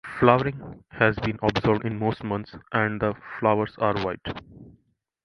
[0.19, 4.25] Flowering has been observed in most months and the flowers are white.